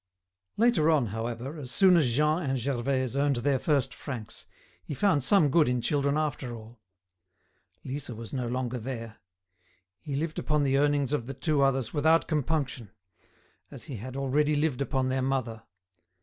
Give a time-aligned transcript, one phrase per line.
[0.57, 4.47] Later on, however, as soon as Jean and Gervaise earned their first francs,
[4.83, 6.79] he found some good in children after all.
[7.83, 9.17] Lisa was no longer there.
[9.99, 12.89] He lived upon the earnings of the two others without compunction,
[13.69, 15.61] as he had already lived upon their mother.